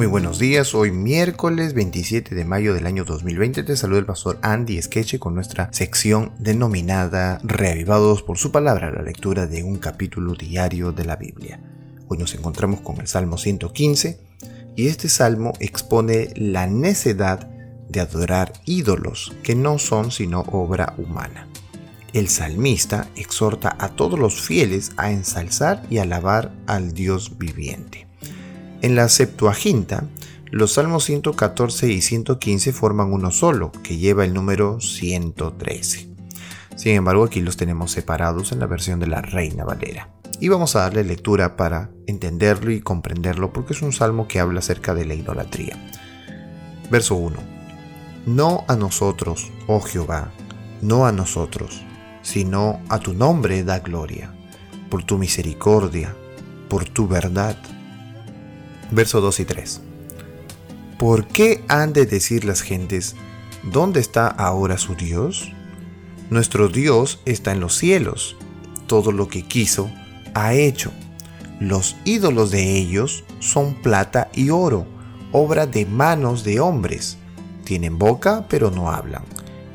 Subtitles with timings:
[0.00, 4.38] Muy buenos días, hoy miércoles 27 de mayo del año 2020 te saluda el pastor
[4.40, 10.32] Andy Skeche con nuestra sección denominada Reavivados por su palabra, la lectura de un capítulo
[10.32, 11.60] diario de la Biblia.
[12.08, 14.18] Hoy nos encontramos con el Salmo 115
[14.74, 17.50] y este salmo expone la necedad
[17.90, 21.46] de adorar ídolos que no son sino obra humana.
[22.14, 28.09] El salmista exhorta a todos los fieles a ensalzar y alabar al Dios viviente.
[28.82, 30.04] En la Septuaginta,
[30.50, 36.08] los salmos 114 y 115 forman uno solo, que lleva el número 113.
[36.76, 40.08] Sin embargo, aquí los tenemos separados en la versión de la Reina Valera.
[40.40, 44.60] Y vamos a darle lectura para entenderlo y comprenderlo porque es un salmo que habla
[44.60, 45.76] acerca de la idolatría.
[46.90, 47.36] Verso 1.
[48.24, 50.32] No a nosotros, oh Jehová,
[50.80, 51.82] no a nosotros,
[52.22, 54.32] sino a tu nombre da gloria,
[54.88, 56.16] por tu misericordia,
[56.70, 57.58] por tu verdad
[58.90, 59.80] verso 2 y 3.
[60.98, 63.16] ¿Por qué han de decir las gentes,
[63.62, 65.52] ¿dónde está ahora su Dios?
[66.30, 68.36] Nuestro Dios está en los cielos.
[68.86, 69.90] Todo lo que quiso,
[70.34, 70.92] ha hecho.
[71.58, 74.86] Los ídolos de ellos son plata y oro,
[75.32, 77.18] obra de manos de hombres.
[77.64, 79.24] Tienen boca, pero no hablan.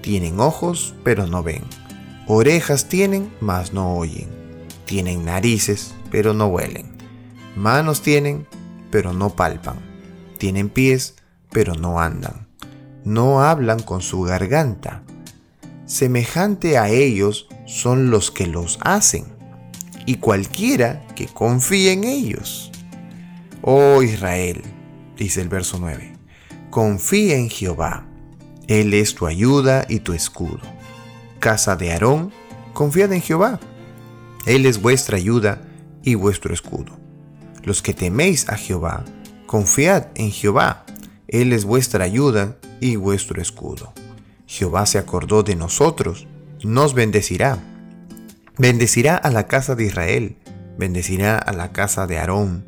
[0.00, 1.62] Tienen ojos, pero no ven.
[2.26, 4.28] Orejas tienen, mas no oyen.
[4.86, 6.92] Tienen narices, pero no huelen.
[7.56, 8.46] Manos tienen,
[8.92, 9.78] pero no palpan.
[10.38, 11.16] Tienen pies,
[11.50, 12.46] pero no andan.
[13.04, 15.02] No hablan con su garganta.
[15.86, 19.24] Semejante a ellos son los que los hacen,
[20.06, 22.70] y cualquiera que confíe en ellos.
[23.62, 24.62] Oh Israel,
[25.16, 26.12] dice el verso 9,
[26.70, 28.06] confía en Jehová,
[28.68, 30.60] Él es tu ayuda y tu escudo.
[31.40, 32.32] Casa de Aarón,
[32.72, 33.58] confiad en Jehová,
[34.46, 35.62] Él es vuestra ayuda
[36.02, 37.01] y vuestro escudo.
[37.64, 39.04] Los que teméis a Jehová,
[39.46, 40.84] confiad en Jehová,
[41.28, 43.92] Él es vuestra ayuda y vuestro escudo.
[44.46, 46.26] Jehová se acordó de nosotros,
[46.62, 47.58] nos bendecirá.
[48.58, 50.36] Bendecirá a la casa de Israel,
[50.76, 52.66] bendecirá a la casa de Aarón,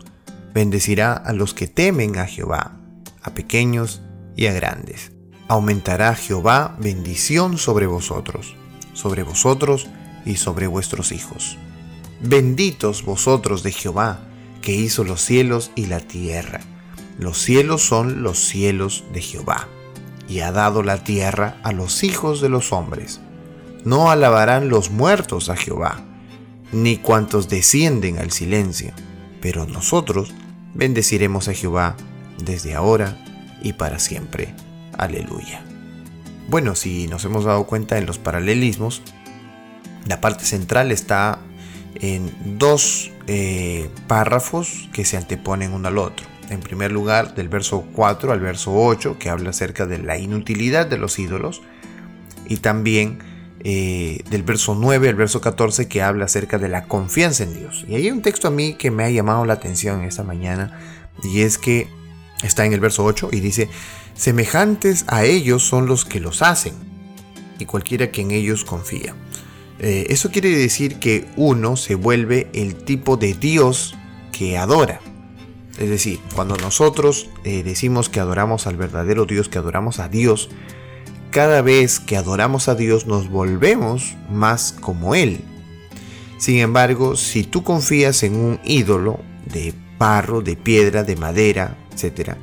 [0.55, 2.77] bendecirá a los que temen a Jehová,
[3.23, 4.03] a pequeños
[4.37, 5.13] y a grandes.
[5.49, 8.57] Aumentará Jehová bendición sobre vosotros,
[8.93, 9.89] sobre vosotros
[10.25, 11.59] y sobre vuestros hijos.
[12.23, 14.21] Benditos vosotros de Jehová,
[14.65, 16.61] que hizo los cielos y la tierra.
[17.19, 19.69] Los cielos son los cielos de Jehová,
[20.27, 23.21] y ha dado la tierra a los hijos de los hombres.
[23.85, 26.03] No alabarán los muertos a Jehová,
[26.73, 28.95] ni cuantos descienden al silencio,
[29.43, 30.33] pero nosotros
[30.73, 31.95] bendeciremos a Jehová
[32.43, 33.23] desde ahora
[33.63, 34.55] y para siempre.
[34.97, 35.63] Aleluya.
[36.49, 39.03] Bueno, si nos hemos dado cuenta en los paralelismos,
[40.07, 41.39] la parte central está
[41.97, 46.27] en dos eh, párrafos que se anteponen uno al otro.
[46.51, 50.87] En primer lugar, del verso 4 al verso 8, que habla acerca de la inutilidad
[50.87, 51.63] de los ídolos.
[52.47, 53.19] Y también
[53.67, 57.87] eh, del verso 9 al verso 14, que habla acerca de la confianza en Dios.
[57.89, 60.79] Y hay un texto a mí que me ha llamado la atención esta mañana,
[61.23, 61.89] y es que
[62.43, 63.71] está en el verso 8 y dice,
[64.15, 66.75] semejantes a ellos son los que los hacen,
[67.59, 69.15] y cualquiera que en ellos confía.
[69.79, 73.95] Eh, eso quiere decir que uno se vuelve el tipo de Dios
[74.33, 75.01] que adora.
[75.79, 80.49] Es decir, cuando nosotros eh, decimos que adoramos al verdadero Dios, que adoramos a Dios,
[81.31, 85.41] cada vez que adoramos a Dios nos volvemos más como Él.
[86.39, 92.35] Sin embargo, si tú confías en un ídolo de barro, de piedra, de madera, etc.,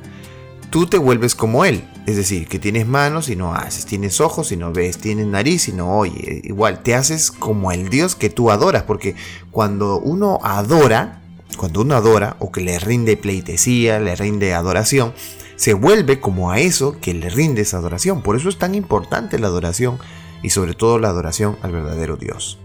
[0.68, 1.84] tú te vuelves como Él.
[2.06, 5.68] Es decir, que tienes manos y no haces, tienes ojos y no ves, tienes nariz
[5.68, 6.40] y no oye.
[6.42, 9.14] Igual, te haces como el Dios que tú adoras, porque
[9.52, 11.22] cuando uno adora,
[11.56, 15.14] cuando uno adora o que le rinde pleitesía, le rinde adoración,
[15.54, 18.22] se vuelve como a eso que le rinde esa adoración.
[18.22, 19.98] Por eso es tan importante la adoración
[20.42, 22.58] y sobre todo la adoración al verdadero Dios.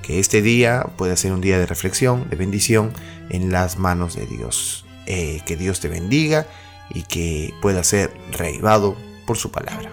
[0.00, 2.92] Que este día pueda ser un día de reflexión, de bendición
[3.30, 4.84] en las manos de Dios.
[5.06, 6.46] Eh, que Dios te bendiga
[6.90, 8.96] y que pueda ser reivado
[9.26, 9.90] por su palabra.